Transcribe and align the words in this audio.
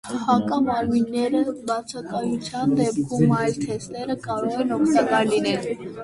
Հակամարմինների 0.27 1.41
բացակայության 1.67 2.73
դեպքում 2.79 3.35
այլ 3.41 3.59
թեստերը 3.65 4.15
կարող 4.29 4.57
են 4.63 4.73
օգտակար 4.79 5.29
լինել։ 5.35 5.69